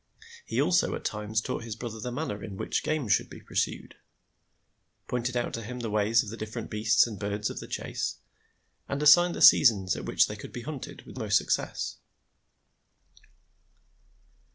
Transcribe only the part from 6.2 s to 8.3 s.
of the different beasts and birds of the chase,